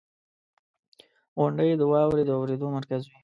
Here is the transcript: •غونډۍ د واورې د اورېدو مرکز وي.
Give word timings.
•غونډۍ 1.39 1.69
د 1.77 1.81
واورې 1.91 2.23
د 2.25 2.31
اورېدو 2.39 2.67
مرکز 2.77 3.01
وي. 3.07 3.17